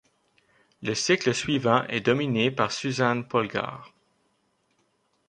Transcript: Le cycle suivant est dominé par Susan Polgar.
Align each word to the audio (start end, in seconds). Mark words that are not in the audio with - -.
Le 0.81 0.95
cycle 0.95 1.31
suivant 1.31 1.83
est 1.83 2.01
dominé 2.01 2.49
par 2.49 2.71
Susan 2.71 3.21
Polgar. 3.21 3.93